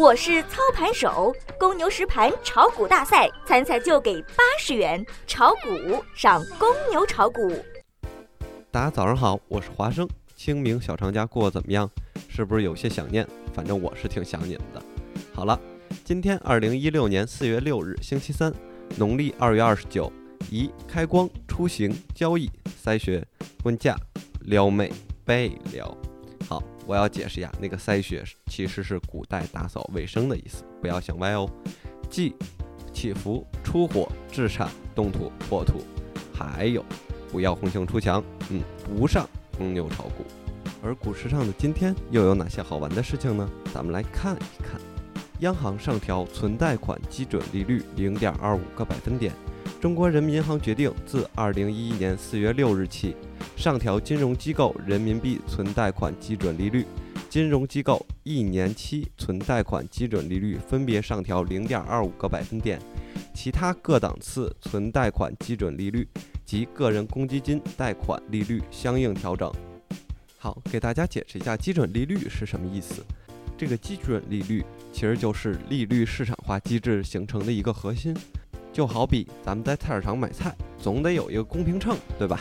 [0.00, 7.54] 我是操盘手，公牛实盘炒股大赛参赛就给八十元，炒股上公牛炒股。
[8.70, 10.08] 大家早上好，我是华生。
[10.34, 11.86] 清明小长假过得怎么样？
[12.30, 13.28] 是不是有些想念？
[13.52, 14.82] 反正我是挺想你们的。
[15.34, 15.60] 好了，
[16.02, 18.50] 今天二零一六年四月六日，星期三，
[18.96, 20.10] 农历二月二十九，
[20.50, 22.50] 宜开光、出行、交易、
[22.82, 23.22] 筛学、
[23.64, 23.94] 问价、
[24.46, 24.90] 撩妹、
[25.26, 25.94] 被撩。
[26.90, 31.48] 我要解释一下，那个筛学其实是古代打扫卫生的意思，不要想歪哦。
[32.10, 32.34] 忌
[32.92, 35.84] 起伏、出火、制产、动土、破土，
[36.34, 36.84] 还有
[37.30, 39.24] 不要红杏出墙，嗯，不上
[39.56, 40.24] 公牛炒股。
[40.82, 43.48] 而股市上的今天又有哪些好玩的事情呢？
[43.72, 44.80] 咱们来看一看。
[45.42, 49.32] 央行上调存贷款基准利率零点二五个百分点。
[49.80, 53.16] 中国人民银行决定自二零一一年四月六日起。
[53.56, 56.84] 上调金融机构人民币存贷款基准利率，
[57.30, 62.78] 金融机构一年期存贷款基准利率分别上调零点二五个百分点，
[63.34, 66.06] 其他各档次存贷款基准利率
[66.44, 69.50] 及个人公积金贷款利率相应调整。
[70.36, 73.02] 好，给大家解释一下基准利率是什么意思。
[73.56, 78.16] 这个基准利率其实就是利率市场化机制形成的一个核心，
[78.72, 82.40] 就好比咱们在菜市场买菜，总得有一个公平秤，对吧？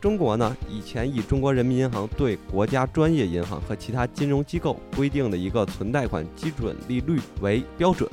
[0.00, 8.10] 中国呢，以前以中国人民银行对国家专业银行和其他金融机构规定的一个存贷款基准利率为标准。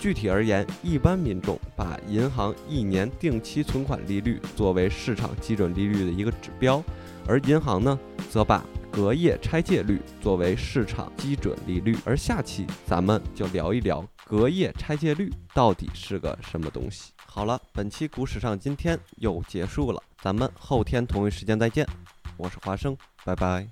[0.00, 6.82] 具体而言，一般民众把银行一年定期存款利率作为市场基准利率的一个指标，
[7.26, 7.98] 而银行呢，
[8.30, 11.96] 则把隔夜拆借率作为市场基准利率。
[12.04, 17.12] 而下期咱们就聊一聊隔夜拆借率到底是个什么东西。
[17.24, 20.02] 好了，本期股史上今天又结束了。
[20.20, 21.86] 咱们后天同一时间再见，
[22.36, 23.66] 我是华生，拜拜。